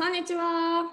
[0.00, 0.84] こんにちは。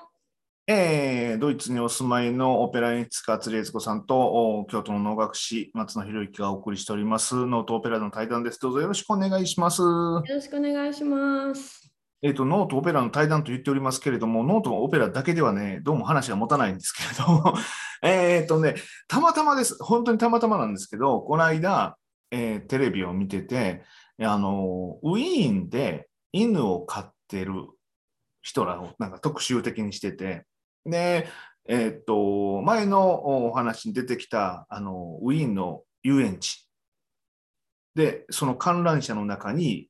[0.65, 8.59] えー、ドイツにお住まいのオペラ演出家、鶴悦子さんとお京都の能楽師、松野博之がお送りしております、能とオペラの対談です。
[8.59, 9.83] どうぞよろしくお願いします。
[9.83, 11.87] よろしくお願いします。
[12.23, 17.53] えっ、と、能とオペラの対談と言っておりますけれども、能とのオペラだけではね、どうも話が持たないんですけれども、
[18.01, 18.73] えっとね、
[19.07, 19.77] たまたまです。
[19.83, 21.95] 本当にたまたまなんですけど、この間、
[22.31, 23.83] えーテレビを見てて、
[24.19, 27.67] あの、ウィーンで犬を飼ってる
[28.45, 30.45] 人らをなんか特集的にしてて、
[30.85, 31.27] で、
[31.67, 36.69] えっと、前のお話に出てきた、あの、ウィーンの遊園地。
[37.95, 39.89] で、その観覧車の中に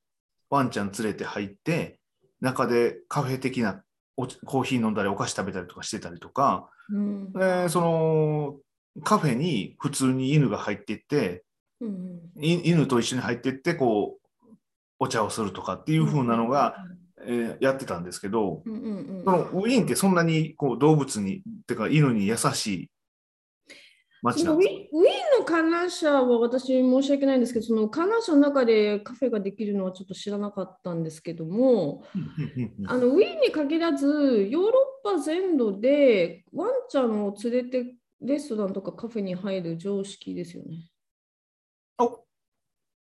[0.49, 1.99] ワンちゃん連れて入って、
[2.40, 3.84] 中でカフェ的な
[4.16, 7.34] おコーヒー飲んだりお菓子食べたりとかしてたりとか、うん。
[7.34, 8.55] でその
[9.04, 11.44] カフェに普通に犬が入っていって、
[11.82, 14.55] うんい犬と一緒に入っていって、こう、
[14.98, 16.77] お茶をするとかっていう風なのが、、
[17.27, 22.90] えーやってたんですけど、うんうんうんそのウィーンってそんなにこう動物に、てか犬に優しい
[24.21, 34.71] 街なんですウィーンの観覧車は私申し訳ないんですけど、その観覧車の中でカフェができるのはちょっと知らなかったんですけども、かあのウィーンに限らず、ヨーロ
[35.05, 40.89] ッパ全土でワンちゃんを連れてレストランとかカフェに入る常識ですよね。
[41.99, 42.23] お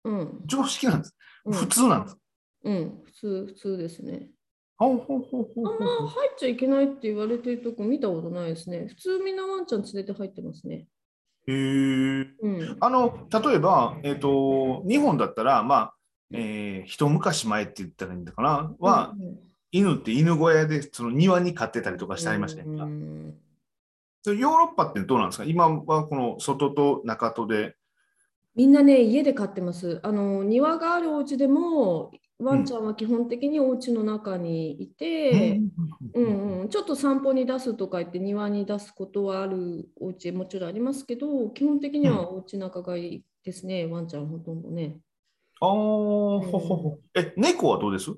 [0.03, 0.41] うん。
[0.45, 1.15] 常識なんです。
[1.45, 2.13] うん普通なんです。
[2.13, 2.19] うん、
[3.03, 4.29] 普通、普通ですね。
[4.77, 8.87] あんま入っちゃいけないって言われてるとこ見たことないですね。
[8.89, 10.87] 普通みんなワンちゃん連れて入ってますね。
[11.47, 12.77] へーうん。
[12.81, 15.93] あの例えば、えー、と日本だったら、まあ
[16.33, 19.39] えー一昔前って言ったらいいんだかな、は、うん
[19.71, 22.69] 犬って犬小屋でその庭に飼ってたりとかしてありましたね。
[22.69, 23.35] うん
[24.25, 25.45] ヨーロッパってどうなんですか？
[25.45, 27.75] 今はこの外と中とで。
[28.55, 29.99] みんなね、家で飼ってます。
[30.01, 35.61] あの庭があるお家でも、ワンちゃんは基本的にお家の中にいて、
[36.13, 36.61] うん。
[36.61, 44.97] うん、ちょっと散歩に出すとか言って庭に出すことはあるお家もちろんありますけど、基本的にはお家中がいいですね、ワンちゃんほとんどね。
[45.61, 46.99] あーほほほ。
[47.15, 48.11] え、猫はどうです？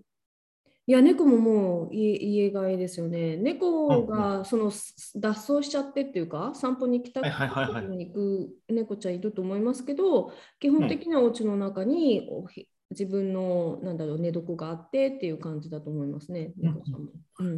[0.90, 3.36] いや、猫ももう家家飼いですよね。
[3.36, 16.82] 猫がそのす脱走しちゃってっていうか、散歩に行きたに行く猫ちゃんいると思いますけど、基本的にはお家の中におひ自分のなんだろう寝床があってっていう感じだと思いますね、猫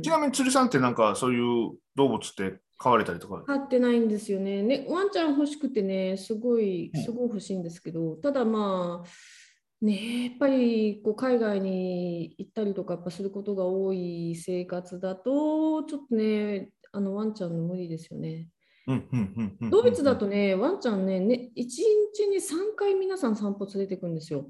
[0.01, 3.43] ちなみに釣りさんってなんかそういう動物って飼われたりとか？
[3.45, 4.85] 飼ってないんですよねね。
[4.89, 18.47] ワンちゃん欲しくてね、すごいうん、すごい欲しいんですけど、ただまあ、ね、やっぱりこう海外に行ったりとかやっぱすることが多い生活だと、ちょっとね、あのワンちゃんの無理ですよね。
[18.87, 24.49] うんうんうんうんドイツだとね、ワンちゃんね、ね1日に3回皆さん散歩連れてくんですよ。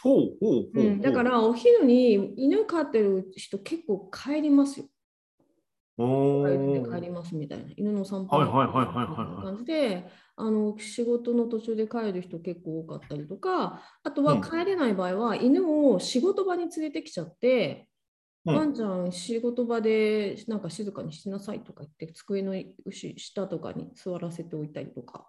[0.00, 4.86] ほうほうほうほううん、だからお昼に犬飼ってる人結構帰りますよ。
[5.98, 6.44] お
[6.90, 7.64] 帰りますみたいな。
[7.76, 17.88] 犬の散歩はいはいはいはいはいはいみたいな感じで、あの仕事の途中で帰る人結構多かったりとか、あとはうん帰れない場合は、犬を仕事場に連れてきちゃって、
[18.44, 25.28] うんワンちゃん仕事場でなんか静かにしなさいとか言って、机の後下とかに座らせておいたりとか。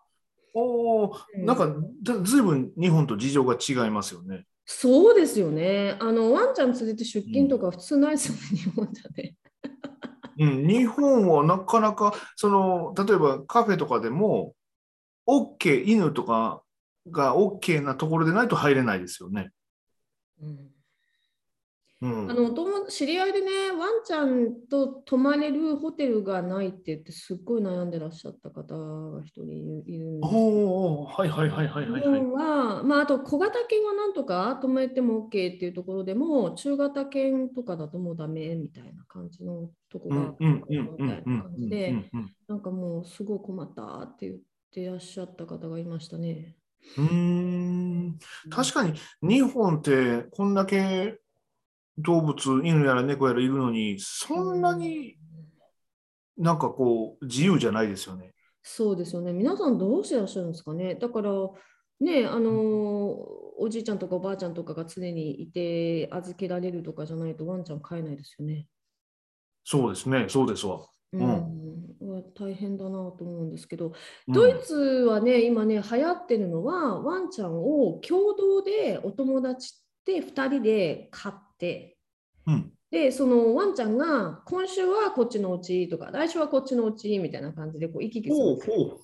[0.56, 4.46] おーうんなんかだずいぶん日本と事情が違いますよね。
[4.66, 5.98] そうですよね。
[6.00, 9.36] あのワンちゃん連れて出勤とか普通ないですよね、日本じゃね。
[10.40, 14.56] うん、日本はなかなかその例えばカフェとかでも
[15.28, 16.64] OK 犬とか
[17.12, 19.52] が OK なところでないと入れないですよね。
[20.42, 20.74] うん
[22.04, 30.44] うん、あのお友知り合いでね、ワンちゃんと泊まれるホテルがないって言って、すっごい悩んでらっしゃった方が一人いるんですよ。
[30.62, 32.20] おおはいはいはいはいはい日はい。
[32.20, 41.94] 本は、まあ、あと小型犬はなんとか泊めても OK っていうところでも、中型犬とかだともうダメみたいな感じのとこがみうんたいな感じで、
[42.48, 44.42] なんかもうすごい困ったって言っ
[44.72, 46.58] てらっしゃった方がいましたね。
[46.98, 51.18] うん確かに日本ってこんだけ
[51.98, 55.16] 動物犬やら猫やらいるのにそんなに
[56.38, 58.34] なんかこう自由じゃないですよね。
[58.64, 59.34] そうですよね。
[59.34, 60.96] 皆さんどうしてらっしゃるんですかね。
[60.96, 61.32] だから、
[62.00, 62.52] ね、あの
[63.60, 68.68] おじいちゃんとかおばあちゃんとかが常にいて預けられるとかじゃないとワンちゃん飼えないですよね。
[69.66, 70.86] そうですねそうですわ。
[71.14, 73.94] うんんうわ大変だなと思うんですけど、
[74.28, 81.93] うんドイツはね、今ね、流行ってるのは、ワンちゃんを共同でお友達って2人で飼って、
[82.48, 82.72] うん。
[82.92, 88.76] で、そのワンちゃんが今週はこっちのお家とか、来週はこっちのお家みたいな感じでこう行き来するんですよ。
[88.76, 89.00] ほうほう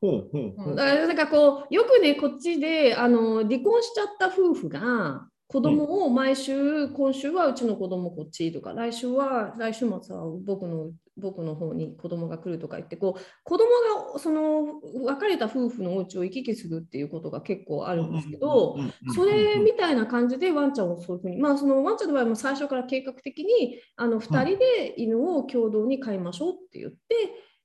[0.00, 0.70] ほうほうほう。
[0.70, 0.76] うん。
[0.76, 13.64] だからなんかこうよくねこっちであの離婚しちゃった夫婦が子供を毎週、今週はうちの子供こっちとか、来週は、来週末は僕の僕の方に子供が来るとか言って、こう子供
[14.12, 18.76] がその別れた夫婦のお家を行き来するっていうことが結構あるんですけど、
[19.14, 26.96] それみたいな感じでワンちゃんをそういうふうに、まあそのワンちゃんの場合も最初から計画的にあの2人で犬を共同に飼いましょうって言って、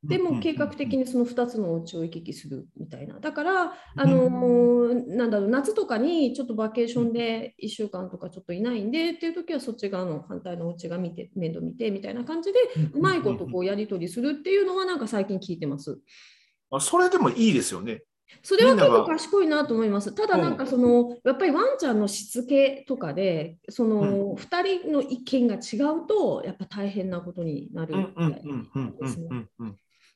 [0.03, 3.19] でも計画的にその2つのお家を行き来するみたいな。
[3.19, 12.59] だから、あのー、なんだろう、夏とかにちょっとバケーションで1週間とかちょっといないんでっていう時はそっち側の反対のお家が見て、面倒見てみたいな感じで、
[12.93, 15.99] うまいことこうやり取りするっていうのはなんか最近聞いてます。
[16.71, 18.03] あそれでもいいですよね。
[18.43, 20.13] それは結構賢いなと思います。
[20.13, 28.43] ただなんかその、やっぱりワンちゃんのしつけとかで、その2人の意見が違うと、やっぱ大変なことになるみたい
[29.01, 29.29] ですね。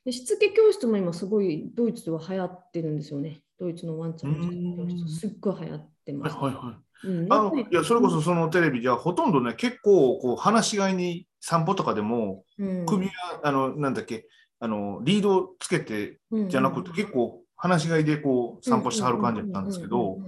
[0.04, 3.40] でしつけ教室も今すごいドイツでは流行ってるんですよね。
[3.58, 5.20] ドイツのワンちゃんの教室。
[5.20, 12.44] すっごい流行ってます、はいはいうん、あのいやそれこそそのテレビじゃほとんどね結構こう話し飼いに散歩とかでも、
[12.86, 13.12] 首は
[13.42, 14.26] あのなんだっけ
[14.60, 16.18] あのリードつけて
[16.48, 20.18] じゃなくて、結構話し飼いでこう散歩してはる感じだったんですけど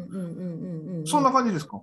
[1.06, 1.82] そんな感じですか？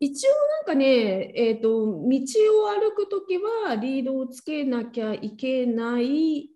[0.00, 6.50] 一応なんかね、えーと、と道を歩くときはリードをつけなきゃいけない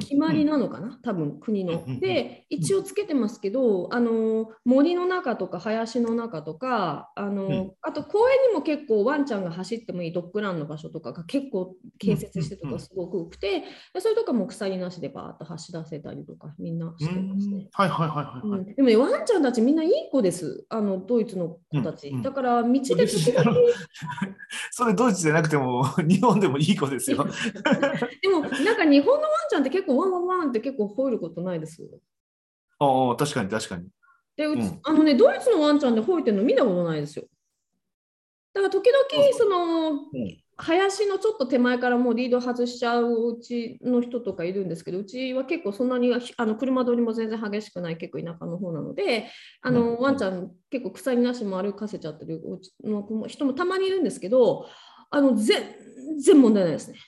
[0.00, 1.84] 決まりなのかな、うん、多分国の。
[2.00, 17.68] で一応つけてますけどあの森の中とか林の中とかあの、うん、あと公園にも結構ワンちゃんが走ってもいいドッグランの場所とかが結構建設してとかすごく多くて、うん、それとかも鎖なしでバーッと走らせたりとかみんなしてますね。
[17.72, 20.64] はいはいはいはい、はい、でもねワンちゃんたちみんないい子です。
[20.68, 22.12] あのドイツの子たち。
[22.22, 23.06] だから道で
[24.70, 27.26] それドイツじゃなくても日本でもいい子ですよ。
[28.22, 31.82] でもなんか日本のワンちゃんって結構ワンワンワンって結構吠えることないです。
[32.78, 33.88] ああ、確かに確かに。
[34.34, 37.26] で、うん、あのね、ドイツのワンちゃんで吠えてるの見たことないですよ。
[38.54, 49.30] だから時々その、うん、林のちょっと手前からもうリード外しちゃうお家の人とかいるんですけど、うちは結構そんなにあの車通りも全然激しくない結構田舎の方なので、
[49.60, 54.66] あの、うん、ワンちゃん結構鎖なしも歩かせちゃってるお家の人もたまにいるんですけど、
[55.10, 55.62] あの全
[56.18, 56.98] 然問題ないですね。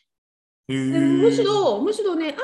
[0.69, 2.43] むしろ、むしろね、ああ、何々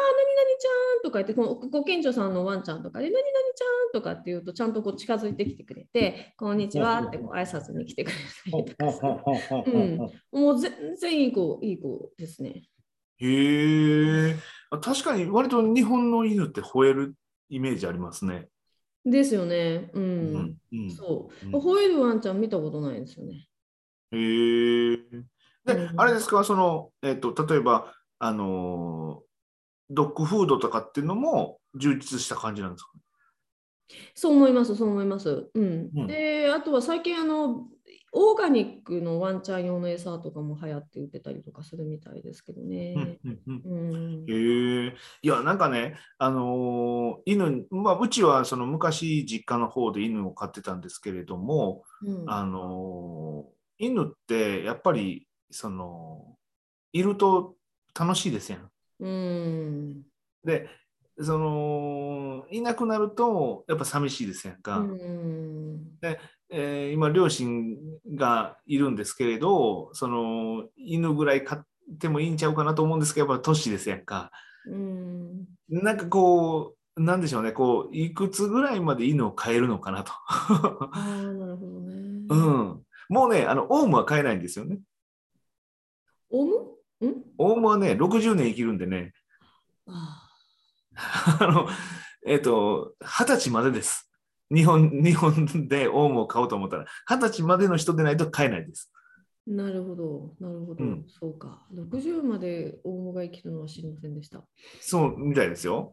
[0.58, 8.14] ちゃんとか言って、ご近所さんのワンちゃんとかで、何々ちゃんとかって言うと、ちゃんとこう近づいてきてくれて、こんにちはってこう挨拶に来てくれ
[8.50, 9.22] たりとか
[9.66, 9.98] うん、
[10.32, 12.62] もう全然いい子、いい子ですね。
[13.18, 14.36] へえ、
[14.80, 17.14] 確かに割と日本の犬って吠える
[17.50, 18.48] イメージありますね。
[19.04, 19.90] ですよね。
[19.92, 20.56] うん。
[20.72, 23.46] うん、そう、うん、吠えるワンちゃん見たことないですよね。
[24.12, 24.96] へえ。
[24.96, 29.22] で、うん、あれですか、その、えっ、ー、と、例えば、あの
[29.90, 32.90] ドッグフードとかっていうのも充実した感じなんですか？
[34.14, 35.50] そう思います、そう思います。
[35.54, 35.90] うん。
[35.94, 37.68] うん、で、あとは最近あの、
[38.12, 43.18] オーガニックのワンちゃん用の餌とかも流行って売ってたりとかするみたいですけどね。
[44.28, 44.94] へえ。
[45.20, 56.36] いや、なんかね、あのー、犬、まあ、うちはその昔実家の方で犬を飼ってたんですけれども、うん、あのー、犬ってやっぱり、その、
[56.92, 57.56] いると
[57.98, 58.70] 楽しいですやん。
[59.00, 60.02] うん、
[60.44, 60.68] で
[61.20, 64.78] そのいなくなるとやっぱ寂しいですやんか。
[64.78, 66.20] うん、で、
[66.50, 67.76] えー、今両親
[68.14, 71.66] がいるんですけれどその犬ぐらい飼っ
[72.00, 74.30] てもいいんちゃうかなと思うんですけどやっぱ年ですやんか。
[74.66, 80.12] うん、なんかこうなんでしょうねこういくつぐらいまで犬を飼えるのかなと。
[80.28, 81.94] あなるほどね。
[82.28, 82.82] うん。
[83.08, 84.78] もうねあのオウムは飼えないんですよね。
[86.30, 86.54] オウム？
[87.38, 89.12] オウムはね、60年生きるんでね、
[89.86, 90.28] あ
[91.40, 91.68] の、
[92.26, 94.10] えっ、ー、と、二十歳までです。
[94.54, 98.92] 日本日本でオウムを買おうと思ったら、二十歳までの人でないと買えないです。
[99.46, 101.66] なるほど、なるほど、うん、そうか。
[101.74, 104.42] 60までオウムが生きるのは知りませんでした。
[104.80, 105.92] そうみたいですよ。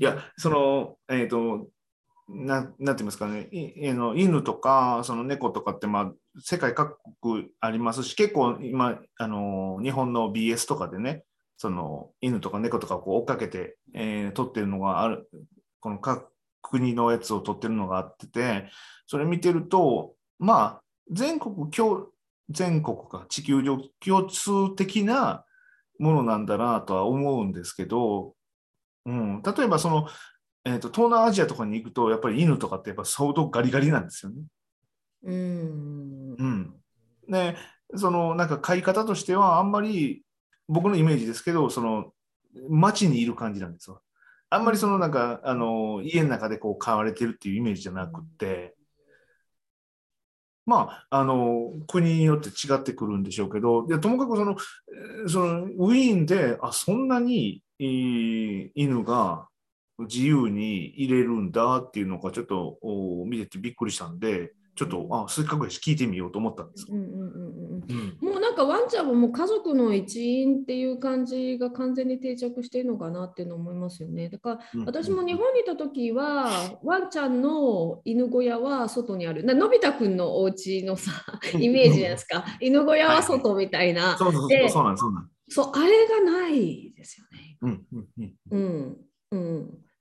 [0.00, 1.68] いや、その、えっ、ー、と、
[2.32, 11.24] ななんて言いますかね、いの犬とかその猫とかって、まあ、世界各国ありますし、結構今、あの日本の BS とかでね、
[11.56, 15.28] その犬とか猫とかこう追っかけて、えー、撮ってるのがある、
[15.80, 16.28] この各
[16.62, 18.70] 国のやつを撮ってるのがあってて、
[19.06, 22.06] それ見てると、まあ、全国共、
[22.48, 25.44] 全国か、地球上共通的な
[25.98, 28.34] ものなんだなとは思うんですけど、
[29.06, 30.08] うん、例えばその
[30.64, 34.42] えーと、東南アジアとかに行くとやっぱり犬とかってやっぱ相当ガリガリなんですよね。
[35.22, 36.74] うん、うん、
[37.28, 37.56] で
[37.94, 40.22] そのなんか飼い方としてはあんまり
[40.68, 42.12] 僕のイメージですけどその
[42.68, 44.02] 街にいる感じなんですよ。
[44.50, 48.74] あんまりそのなんかあの家の中でこう飼われてるっていうイメージじゃなくて、
[50.66, 54.56] まあ、あの国によって違ってくるんでしょうけど、でともかくその
[55.28, 59.48] そのウィーンであそんなに、えー、犬が
[60.00, 62.78] 自由に入れるんだっていうのがちょっと
[63.26, 66.86] 見ててびっくりしたんで、ちょっとあせっかくやし聞いてみようと思ったんです。
[66.88, 67.84] うんうんうん
[68.22, 74.30] うん、もうなんかワンちゃんはもう家族の一員っていう感じが完全に定着しているのかなっていうのを思いますよね。
[74.30, 79.44] だから私も日本にいた時はワンちゃんの犬小屋は外にある。
[79.44, 81.10] なのび太くんのお家のさ
[81.58, 82.46] イメージじゃないですか。
[82.60, 84.16] 犬小屋は外みたいな。
[84.16, 87.58] そうそうそうそうなんそうなんそうあれがないですよね。
[87.60, 89.09] うんうんうんうんうんで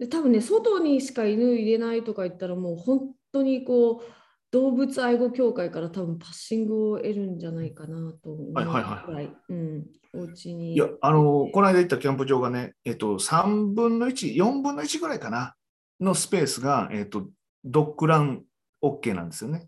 [0.10, 4.20] 多分ね外にしか犬入れないとか言ったらもう本当にこう
[4.52, 9.32] 動物愛護協会から多分パッシングを得るんじゃないかなと思うはいはいはい。
[9.50, 10.74] うん、お家に。
[10.74, 15.56] いや、あの、この間行ったキャンプ場がね、えっと、3分の1、4分の1ぐらいかな、
[16.00, 17.30] のスペースが、えっと、
[17.64, 18.44] ドッグラン
[18.82, 19.68] OK なんですよね。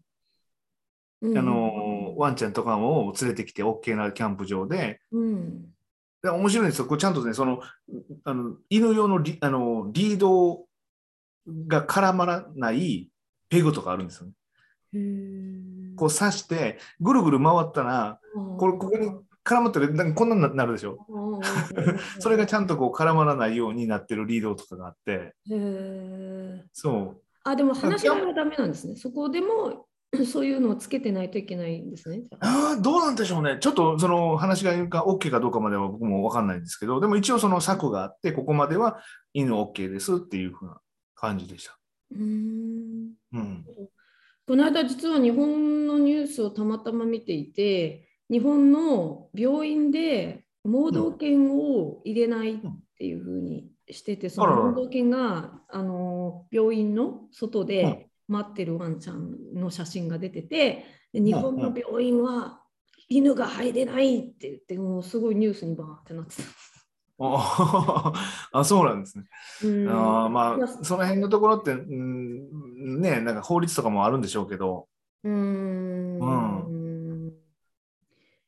[1.22, 5.66] うん、あの、ワンちゃんとかを連れてきて OK なキャンプ場で、うん、
[6.24, 6.86] で面白いんですよ。
[6.86, 7.62] これちゃんとね、その、
[8.24, 10.66] あの犬用のリあのリード
[11.68, 13.10] が絡まらない
[13.50, 14.34] ペグとかあるんですよね。
[15.96, 18.20] こう刺してぐるぐる回ったら
[18.58, 19.10] これここに
[19.44, 20.98] 絡まってるなんかこんなになるでしょ？
[22.20, 25.34] それがちゃんとこう絡まらないようになってるリードとかがあって。
[26.74, 27.22] そう。
[27.44, 28.96] あでも話がダメなんですね。
[28.96, 29.88] そこでも
[30.26, 32.24] そういうのをつけてないといけないんですね。
[32.40, 33.58] あどうなんでしょうね。
[33.62, 34.74] ちょっとその話が
[35.06, 39.00] OK かどうかまでは僕も分かんないんですけど、でも一応その策があって、ここまでは
[39.34, 40.82] 犬 OK ですっていうふうな
[41.16, 41.78] 感じでした。
[42.14, 43.66] うんうん
[44.48, 52.60] この間実は日本のニュースをたまたま見ていて日本の病院で盲導犬を入れないっ
[52.98, 62.62] ていうふうにしてて、その盲導犬があの病院の外で待ってるワンちゃんの写真が出てて日本の病院は
[63.10, 66.44] 犬が入れないって言ってもうすごいニュースにバーってなってた。
[67.24, 69.26] あ そうなんですね。
[69.90, 74.88] あまあその辺のところって、うん、ねなんか法律とかもあるんでしょうけど。
[75.24, 76.92] うんうん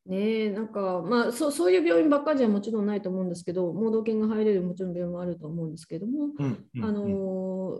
[0.05, 7.79] ねなんかまあそそういう病院ばっかりじゃもちろんないと思うんですけど盲導犬が入れるもちろん病院もあると思うんですけども、うんうん、あの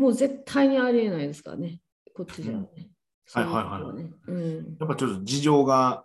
[0.00, 1.80] もう絶対にありえないですからね
[2.14, 2.66] こっちじゃね。
[3.32, 4.30] はいはいはい。
[4.32, 6.04] うん、やっぱちょっと事情が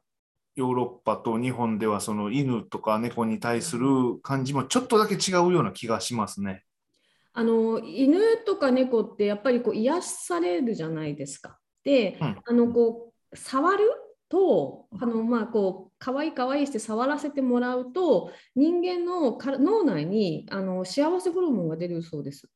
[0.55, 6.63] ヨーロッパと日本ではその犬とか猫に対する感じもちょっとだけ違うような気がしますね。
[7.33, 11.57] あの犬とか猫ってやっぱりこう癒されるじゃないですか。
[11.83, 13.85] で、うん、あのこう触る
[14.29, 22.49] とあのまあこう可愛い可愛いして触らせてもらうと人間の脳内にあの幸せホルモンが出るそうです。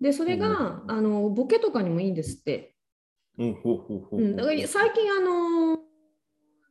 [0.00, 2.74] でそれが、うん、あのボケとかにもいいんですって。
[4.34, 5.76] だから最近あの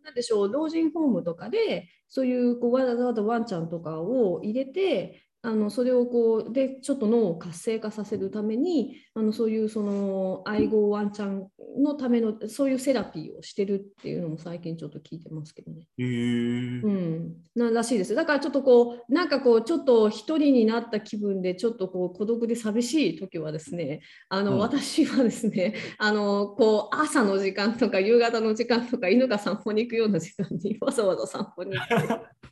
[0.03, 11.47] なんでしょう老人ホームとかでそういうこうわざわざワンちゃんとかを入れてあのそれをこうでちょっと脳を活性化させるためにあのそういうその愛護ワンちゃん
[11.77, 15.87] のためのそういうセラピーをしてるっていうのも最近ちょっと聞いてますけどね。
[15.99, 31.95] へうん、ならしいですだからちょっとこうなんかこうちょっと一人になった気分でちょっとこう孤独で寂しい時はですねあの、うん、私はですねあのこう朝の時間とか夕方の時間とか犬が散歩に行くような時間にわざわざ散歩に行って。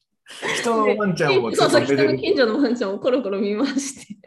[0.58, 4.18] 人のワンちゃんをそうそう、人の近所のワンちゃんをコロコロ見まして。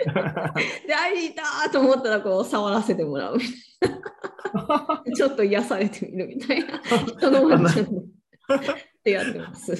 [0.87, 3.43] で、会いたと思ったら、こう、触らせてもらうみ
[3.81, 5.03] たいな。
[5.17, 6.79] ちょっと癒されてみるみたいな。
[6.79, 7.89] 人のワンちゃんっ
[9.03, 9.73] てやってます。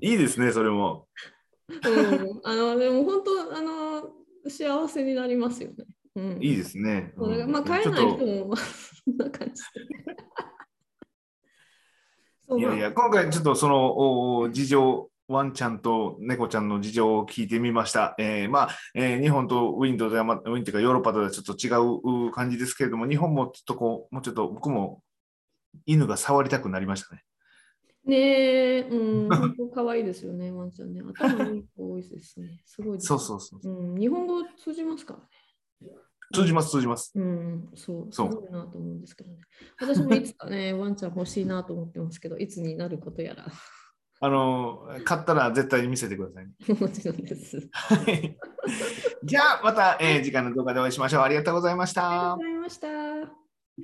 [0.00, 1.06] いいですね、それも。
[1.68, 4.10] うん、あのでも本当あの
[4.48, 5.84] 幸せになりますよね。
[6.16, 7.12] うん、いいですね。
[7.16, 9.62] うん、まあ帰らない人もそんな感じ
[12.58, 12.58] で。
[12.58, 18.16] いやいや、今回ちょっとその事情ワンちゃんと猫ちゃんの事情を聞いてみました。
[18.18, 21.70] えー、まあ、えー、日本とウィンドウでは、ま、ウィンというかヨーロッパとはちょっと違
[22.28, 25.04] う感じですけれども、日本もちょっとこう、もうちょっと僕も
[25.86, 27.22] 犬が触りたくなりましたね。
[28.06, 28.16] ね
[28.78, 31.00] え、うん、本当可愛いですよね、 ワンちゃんね。
[31.00, 32.60] 頭いい子多いですね。
[32.64, 34.00] すごいそうそうそう、うん。
[34.00, 35.94] 日本語通じますからね？
[36.34, 37.12] 通じます、通じます。
[37.14, 39.38] うん、そう、すごいなと思うんですけどね。
[39.80, 43.46] 私もいつかね、ワンちゃん欲しいなと思ってますけど、いつになることやら。
[44.22, 46.52] あの、買ったら絶対に見せてください、ね。
[46.78, 47.58] もちろんです。
[49.24, 51.22] じゃあ、また、えー、次回の動画でお会いしましょう。
[51.22, 52.06] ありがとうございました。
[52.06, 53.39] ありがとうございました。